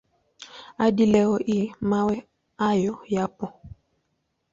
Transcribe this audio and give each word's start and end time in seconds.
Hadi 0.77 1.05
leo 1.05 1.37
hii 1.37 1.73
mawe 1.81 2.27
hayo 2.57 2.99
yapo. 3.07 3.53